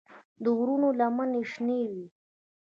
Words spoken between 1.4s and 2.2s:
شنه وې.